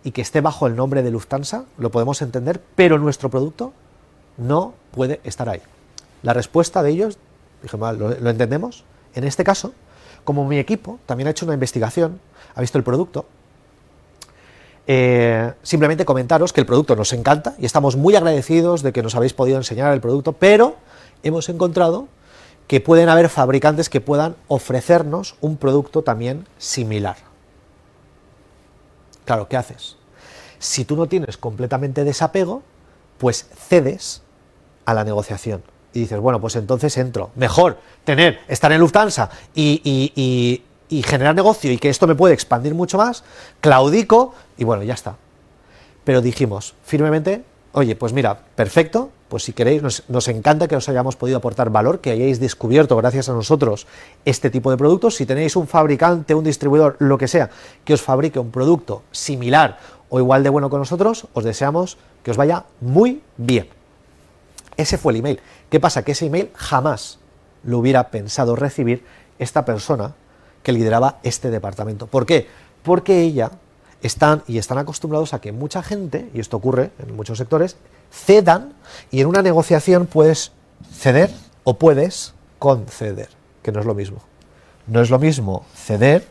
y 0.02 0.12
que 0.12 0.22
esté 0.22 0.40
bajo 0.40 0.66
el 0.66 0.76
nombre 0.76 1.02
de 1.02 1.10
Lufthansa, 1.10 1.64
lo 1.78 1.90
podemos 1.90 2.20
entender, 2.22 2.60
pero 2.74 2.98
nuestro 2.98 3.30
producto 3.30 3.72
no 4.36 4.74
puede 4.92 5.20
estar 5.24 5.48
ahí. 5.48 5.62
La 6.22 6.32
respuesta 6.32 6.82
de 6.82 6.90
ellos, 6.90 7.18
dije, 7.62 7.76
¿lo, 7.76 8.30
entendemos? 8.30 8.84
En 9.14 9.24
este 9.24 9.44
caso, 9.44 9.72
como 10.24 10.46
mi 10.46 10.58
equipo 10.58 10.98
también 11.06 11.28
ha 11.28 11.30
hecho 11.30 11.46
una 11.46 11.54
investigación, 11.54 12.20
ha 12.54 12.60
visto 12.60 12.78
el 12.78 12.84
producto, 12.84 13.26
eh, 14.86 15.52
simplemente 15.62 16.04
comentaros 16.04 16.52
que 16.52 16.60
el 16.60 16.66
producto 16.66 16.94
nos 16.94 17.12
encanta 17.14 17.54
y 17.58 17.64
estamos 17.64 17.96
muy 17.96 18.14
agradecidos 18.16 18.82
de 18.82 18.92
que 18.92 19.02
nos 19.02 19.14
habéis 19.14 19.32
podido 19.32 19.56
enseñar 19.56 19.92
el 19.94 20.00
producto, 20.00 20.32
pero 20.32 20.76
hemos 21.22 21.48
encontrado 21.48 22.08
que 22.66 22.80
pueden 22.80 23.08
haber 23.08 23.28
fabricantes 23.28 23.88
que 23.88 24.00
puedan 24.00 24.36
ofrecernos 24.48 25.36
un 25.40 25.56
producto 25.56 26.02
también 26.02 26.46
similar. 26.58 27.16
Claro, 29.24 29.48
¿qué 29.48 29.56
haces? 29.56 29.96
Si 30.58 30.84
tú 30.84 30.96
no 30.96 31.06
tienes 31.06 31.36
completamente 31.36 32.04
desapego, 32.04 32.62
pues 33.18 33.48
cedes 33.68 34.22
a 34.84 34.94
la 34.94 35.04
negociación. 35.04 35.62
Y 35.92 36.00
dices, 36.00 36.18
bueno, 36.18 36.40
pues 36.40 36.56
entonces 36.56 36.96
entro. 36.96 37.30
Mejor 37.36 37.78
tener, 38.04 38.40
estar 38.48 38.72
en 38.72 38.80
Lufthansa 38.80 39.30
y, 39.54 40.62
y 40.88 41.02
generar 41.02 41.34
negocio 41.34 41.70
y 41.72 41.78
que 41.78 41.88
esto 41.88 42.06
me 42.06 42.14
puede 42.14 42.34
expandir 42.34 42.74
mucho 42.74 42.98
más, 42.98 43.24
claudico 43.60 44.34
y 44.56 44.64
bueno, 44.64 44.82
ya 44.82 44.94
está. 44.94 45.16
Pero 46.04 46.20
dijimos 46.20 46.74
firmemente, 46.84 47.44
oye, 47.74 47.96
pues 47.96 48.12
mira, 48.12 48.38
perfecto, 48.54 49.10
pues 49.28 49.42
si 49.42 49.52
queréis, 49.52 49.82
nos, 49.82 50.28
encanta 50.28 50.68
que 50.68 50.76
os 50.76 50.88
hayamos 50.88 51.16
podido 51.16 51.38
aportar 51.38 51.70
valor, 51.70 52.00
que 52.00 52.12
hayáis 52.12 52.38
descubierto 52.38 52.96
gracias 52.96 53.28
a 53.28 53.32
nosotros 53.32 53.86
este 54.24 54.48
tipo 54.48 54.70
de 54.70 54.76
productos. 54.76 55.16
Si 55.16 55.26
tenéis 55.26 55.56
un 55.56 55.66
fabricante, 55.66 56.34
un 56.34 56.44
distribuidor, 56.44 56.96
lo 57.00 57.18
que 57.18 57.26
sea, 57.26 57.50
que 57.84 57.94
os 57.94 58.00
fabrique 58.00 58.38
un 58.38 58.52
producto 58.52 59.02
similar 59.10 59.78
o 60.08 60.20
igual 60.20 60.44
de 60.44 60.50
bueno 60.50 60.70
con 60.70 60.78
nosotros, 60.78 61.26
os 61.34 61.42
deseamos 61.42 61.98
que 62.22 62.30
os 62.30 62.36
vaya 62.36 62.64
muy 62.80 63.22
bien. 63.36 63.68
Ese 64.76 64.96
fue 64.96 65.12
el 65.12 65.18
email. 65.18 65.40
¿Qué 65.68 65.80
pasa? 65.80 66.04
Que 66.04 66.12
ese 66.12 66.26
email 66.26 66.50
jamás 66.54 67.18
lo 67.64 67.78
hubiera 67.78 68.10
pensado 68.10 68.54
recibir 68.54 69.04
esta 69.40 69.64
persona 69.64 70.14
que 70.62 70.72
lideraba 70.72 71.18
este 71.24 71.50
departamento. 71.50 72.06
¿Por 72.06 72.24
qué? 72.24 72.46
Porque 72.84 73.22
ella 73.22 73.50
están 74.04 74.42
y 74.46 74.58
están 74.58 74.76
acostumbrados 74.76 75.32
a 75.32 75.40
que 75.40 75.50
mucha 75.50 75.82
gente, 75.82 76.28
y 76.34 76.40
esto 76.40 76.58
ocurre 76.58 76.90
en 76.98 77.16
muchos 77.16 77.38
sectores, 77.38 77.76
cedan 78.12 78.74
y 79.10 79.22
en 79.22 79.26
una 79.26 79.40
negociación 79.40 80.06
puedes 80.06 80.52
ceder 80.92 81.30
o 81.64 81.78
puedes 81.78 82.34
conceder, 82.58 83.30
que 83.62 83.72
no 83.72 83.80
es 83.80 83.86
lo 83.86 83.94
mismo. 83.94 84.18
No 84.86 85.00
es 85.00 85.08
lo 85.08 85.18
mismo 85.18 85.64
ceder 85.74 86.26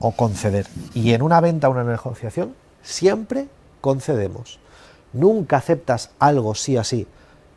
o 0.00 0.10
conceder. 0.10 0.66
Y 0.92 1.12
en 1.12 1.22
una 1.22 1.40
venta 1.40 1.68
o 1.68 1.70
una 1.70 1.84
negociación 1.84 2.56
siempre 2.82 3.46
concedemos. 3.80 4.58
Nunca 5.12 5.58
aceptas 5.58 6.10
algo 6.18 6.56
sí 6.56 6.76
así. 6.76 7.06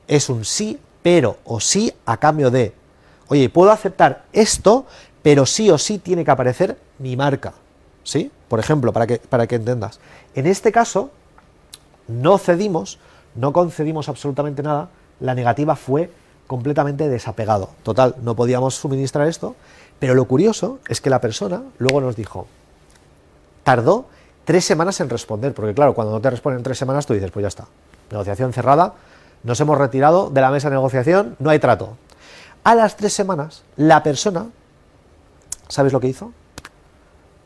Es 0.07 0.29
un 0.29 0.45
sí, 0.45 0.79
pero 1.01 1.37
o 1.45 1.59
sí 1.59 1.91
a 2.05 2.17
cambio 2.17 2.51
de, 2.51 2.73
oye, 3.27 3.49
puedo 3.49 3.71
aceptar 3.71 4.25
esto, 4.33 4.85
pero 5.23 5.47
sí 5.47 5.71
o 5.71 5.79
sí 5.79 5.97
tiene 5.97 6.23
que 6.23 6.31
aparecer 6.31 6.77
mi 6.99 7.15
marca. 7.15 7.53
¿Sí? 8.07 8.31
Por 8.47 8.61
ejemplo, 8.61 8.93
para 8.93 9.05
que, 9.05 9.17
para 9.17 9.47
que 9.47 9.55
entendas. 9.55 9.99
En 10.33 10.47
este 10.47 10.71
caso, 10.71 11.11
no 12.07 12.37
cedimos 12.37 12.99
no 13.37 13.53
concedimos 13.53 14.09
absolutamente 14.09 14.63
nada, 14.63 14.89
la 15.19 15.35
negativa 15.35 15.75
fue 15.75 16.11
completamente 16.47 17.07
desapegado. 17.07 17.69
Total, 17.83 18.15
no 18.21 18.35
podíamos 18.35 18.75
suministrar 18.75 19.27
esto, 19.27 19.55
pero 19.99 20.15
lo 20.15 20.25
curioso 20.25 20.79
es 20.89 21.01
que 21.01 21.09
la 21.09 21.21
persona 21.21 21.63
luego 21.77 22.01
nos 22.01 22.15
dijo, 22.15 22.47
tardó 23.63 24.07
tres 24.43 24.65
semanas 24.65 24.99
en 25.01 25.09
responder, 25.09 25.53
porque 25.53 25.73
claro, 25.73 25.93
cuando 25.93 26.13
no 26.13 26.21
te 26.21 26.29
responden 26.29 26.63
tres 26.63 26.77
semanas 26.77 27.05
tú 27.05 27.13
dices, 27.13 27.31
pues 27.31 27.43
ya 27.43 27.47
está, 27.47 27.67
negociación 28.09 28.53
cerrada, 28.53 28.93
nos 29.43 29.59
hemos 29.59 29.77
retirado 29.77 30.29
de 30.29 30.41
la 30.41 30.49
mesa 30.49 30.69
de 30.69 30.75
negociación, 30.75 31.35
no 31.39 31.51
hay 31.51 31.59
trato. 31.59 31.95
A 32.63 32.75
las 32.75 32.97
tres 32.97 33.13
semanas, 33.13 33.63
la 33.75 34.03
persona, 34.03 34.47
¿sabes 35.67 35.93
lo 35.93 35.99
que 35.99 36.07
hizo? 36.07 36.33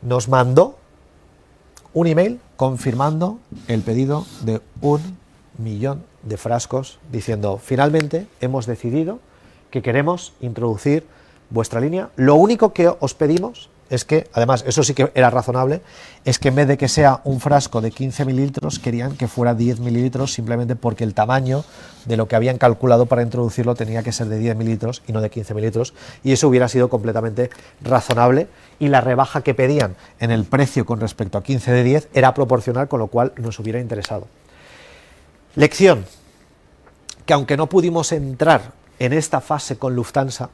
Nos 0.02 0.28
mandó 0.28 0.76
un 1.94 2.06
email 2.06 2.40
confirmando 2.56 3.38
el 3.68 3.82
pedido 3.82 4.26
de 4.42 4.60
un 4.80 5.00
millón 5.58 6.02
de 6.22 6.36
frascos 6.36 6.98
diciendo, 7.10 7.58
finalmente 7.62 8.26
hemos 8.40 8.66
decidido 8.66 9.20
que 9.70 9.82
queremos 9.82 10.32
introducir 10.40 11.06
vuestra 11.50 11.80
línea. 11.80 12.10
Lo 12.16 12.34
único 12.34 12.72
que 12.72 12.88
os 12.88 13.14
pedimos 13.14 13.68
es 13.92 14.06
que, 14.06 14.26
además, 14.32 14.64
eso 14.66 14.82
sí 14.82 14.94
que 14.94 15.12
era 15.14 15.28
razonable, 15.28 15.82
es 16.24 16.38
que 16.38 16.48
en 16.48 16.54
vez 16.54 16.66
de 16.66 16.78
que 16.78 16.88
sea 16.88 17.20
un 17.24 17.40
frasco 17.40 17.82
de 17.82 17.90
15 17.90 18.24
mililitros, 18.24 18.78
querían 18.78 19.18
que 19.18 19.28
fuera 19.28 19.54
10 19.54 19.80
mililitros 19.80 20.32
simplemente 20.32 20.76
porque 20.76 21.04
el 21.04 21.12
tamaño 21.12 21.62
de 22.06 22.16
lo 22.16 22.26
que 22.26 22.34
habían 22.34 22.56
calculado 22.56 23.04
para 23.04 23.22
introducirlo 23.22 23.74
tenía 23.74 24.02
que 24.02 24.10
ser 24.10 24.28
de 24.28 24.38
10 24.38 24.56
mililitros 24.56 25.02
y 25.06 25.12
no 25.12 25.20
de 25.20 25.28
15 25.28 25.52
mililitros, 25.52 25.92
y 26.24 26.32
eso 26.32 26.48
hubiera 26.48 26.68
sido 26.68 26.88
completamente 26.88 27.50
razonable, 27.82 28.48
y 28.78 28.88
la 28.88 29.02
rebaja 29.02 29.42
que 29.42 29.52
pedían 29.52 29.94
en 30.20 30.30
el 30.30 30.44
precio 30.44 30.86
con 30.86 30.98
respecto 30.98 31.36
a 31.36 31.42
15 31.42 31.70
de 31.70 31.84
10 31.84 32.08
era 32.14 32.32
proporcional, 32.32 32.88
con 32.88 32.98
lo 32.98 33.08
cual 33.08 33.34
nos 33.36 33.58
hubiera 33.58 33.78
interesado. 33.78 34.26
Lección, 35.54 36.06
que 37.26 37.34
aunque 37.34 37.58
no 37.58 37.68
pudimos 37.68 38.10
entrar 38.12 38.72
en 38.98 39.12
esta 39.12 39.42
fase 39.42 39.76
con 39.76 39.94
Lufthansa, 39.94 40.48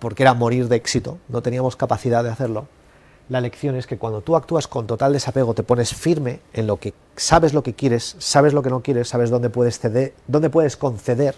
porque 0.00 0.24
era 0.24 0.34
morir 0.34 0.68
de 0.68 0.76
éxito, 0.76 1.18
no 1.28 1.42
teníamos 1.42 1.76
capacidad 1.76 2.24
de 2.24 2.30
hacerlo, 2.30 2.66
la 3.30 3.40
lección 3.40 3.76
es 3.76 3.86
que 3.86 3.96
cuando 3.96 4.22
tú 4.22 4.34
actúas 4.34 4.66
con 4.66 4.88
total 4.88 5.12
desapego, 5.12 5.54
te 5.54 5.62
pones 5.62 5.94
firme 5.94 6.40
en 6.52 6.66
lo 6.66 6.78
que 6.78 6.94
sabes 7.14 7.54
lo 7.54 7.62
que 7.62 7.74
quieres, 7.74 8.16
sabes 8.18 8.52
lo 8.52 8.62
que 8.62 8.70
no 8.70 8.80
quieres, 8.80 9.08
sabes 9.08 9.30
dónde 9.30 9.50
puedes 9.50 9.78
ceder, 9.78 10.14
dónde 10.26 10.50
puedes 10.50 10.76
conceder, 10.76 11.36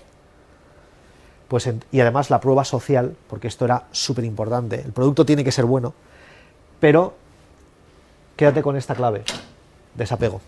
pues 1.48 1.68
y 1.90 2.00
además 2.00 2.30
la 2.30 2.40
prueba 2.40 2.64
social, 2.64 3.14
porque 3.28 3.48
esto 3.48 3.66
era 3.66 3.88
súper 3.92 4.24
importante, 4.24 4.80
el 4.80 4.92
producto 4.92 5.26
tiene 5.26 5.44
que 5.44 5.52
ser 5.52 5.66
bueno, 5.66 5.92
pero 6.80 7.12
quédate 8.36 8.62
con 8.62 8.76
esta 8.76 8.94
clave, 8.94 9.22
desapego. 9.94 10.40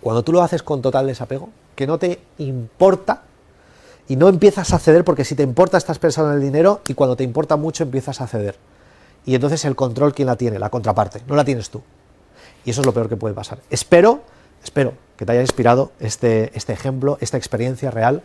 Cuando 0.00 0.22
tú 0.22 0.32
lo 0.32 0.42
haces 0.42 0.62
con 0.62 0.80
total 0.80 1.08
desapego, 1.08 1.50
que 1.74 1.88
no 1.88 1.98
te 1.98 2.20
importa 2.38 3.22
y 4.12 4.16
no 4.16 4.28
empiezas 4.28 4.74
a 4.74 4.78
ceder 4.78 5.04
porque 5.04 5.24
si 5.24 5.34
te 5.34 5.42
importa 5.42 5.78
estás 5.78 5.98
pensando 5.98 6.32
en 6.32 6.36
el 6.36 6.42
dinero 6.42 6.82
y 6.86 6.92
cuando 6.92 7.16
te 7.16 7.24
importa 7.24 7.56
mucho 7.56 7.82
empiezas 7.82 8.20
a 8.20 8.26
ceder. 8.26 8.56
Y 9.24 9.34
entonces 9.34 9.64
el 9.64 9.74
control, 9.74 10.12
¿quién 10.12 10.26
la 10.26 10.36
tiene? 10.36 10.58
La 10.58 10.68
contraparte, 10.68 11.22
no 11.26 11.34
la 11.34 11.46
tienes 11.46 11.70
tú. 11.70 11.80
Y 12.66 12.72
eso 12.72 12.82
es 12.82 12.86
lo 12.86 12.92
peor 12.92 13.08
que 13.08 13.16
puede 13.16 13.34
pasar. 13.34 13.60
Espero, 13.70 14.20
espero 14.62 14.92
que 15.16 15.24
te 15.24 15.32
haya 15.32 15.40
inspirado 15.40 15.92
este, 15.98 16.50
este 16.54 16.74
ejemplo, 16.74 17.16
esta 17.22 17.38
experiencia 17.38 17.90
real 17.90 18.22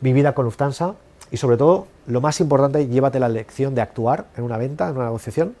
vivida 0.00 0.36
con 0.36 0.44
Lufthansa 0.44 0.94
y 1.32 1.36
sobre 1.36 1.56
todo, 1.56 1.88
lo 2.06 2.20
más 2.20 2.38
importante, 2.38 2.86
llévate 2.86 3.18
la 3.18 3.28
lección 3.28 3.74
de 3.74 3.80
actuar 3.80 4.26
en 4.36 4.44
una 4.44 4.56
venta, 4.56 4.88
en 4.88 4.94
una 4.94 5.06
negociación, 5.06 5.56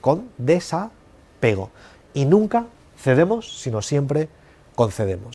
con 0.00 0.30
desapego. 0.38 1.68
Y 2.14 2.24
nunca 2.24 2.64
cedemos, 2.96 3.60
sino 3.60 3.82
siempre 3.82 4.30
concedemos. 4.74 5.34